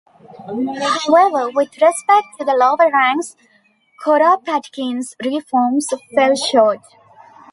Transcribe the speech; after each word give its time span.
However, 1.05 1.51
with 1.51 1.79
respect 1.79 2.25
to 2.39 2.43
the 2.45 2.55
lower 2.55 2.89
ranks, 2.91 3.35
Kuropatkin's 4.03 5.15
reforms 5.23 5.89
fell 6.15 6.35
short. 6.35 6.79